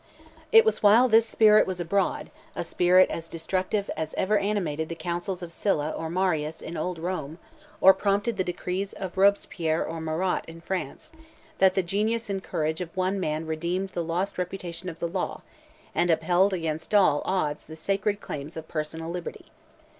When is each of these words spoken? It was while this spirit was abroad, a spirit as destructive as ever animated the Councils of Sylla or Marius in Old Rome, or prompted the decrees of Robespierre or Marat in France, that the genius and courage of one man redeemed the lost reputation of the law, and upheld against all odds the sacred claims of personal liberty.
It 0.51 0.65
was 0.65 0.81
while 0.81 1.07
this 1.07 1.27
spirit 1.27 1.67
was 1.67 1.79
abroad, 1.79 2.31
a 2.55 2.63
spirit 2.63 3.11
as 3.11 3.29
destructive 3.29 3.87
as 3.95 4.15
ever 4.15 4.39
animated 4.39 4.89
the 4.89 4.95
Councils 4.95 5.43
of 5.43 5.51
Sylla 5.51 5.91
or 5.91 6.09
Marius 6.09 6.59
in 6.59 6.75
Old 6.75 6.97
Rome, 6.97 7.37
or 7.79 7.93
prompted 7.93 8.35
the 8.35 8.43
decrees 8.43 8.93
of 8.93 9.15
Robespierre 9.15 9.85
or 9.87 10.01
Marat 10.01 10.41
in 10.47 10.59
France, 10.59 11.11
that 11.59 11.75
the 11.75 11.83
genius 11.83 12.31
and 12.31 12.43
courage 12.43 12.81
of 12.81 12.97
one 12.97 13.19
man 13.19 13.45
redeemed 13.45 13.89
the 13.89 14.03
lost 14.03 14.39
reputation 14.39 14.89
of 14.89 14.97
the 14.97 15.07
law, 15.07 15.43
and 15.93 16.09
upheld 16.09 16.51
against 16.51 16.95
all 16.95 17.21
odds 17.23 17.65
the 17.67 17.75
sacred 17.75 18.19
claims 18.19 18.57
of 18.57 18.67
personal 18.67 19.11
liberty. 19.11 19.51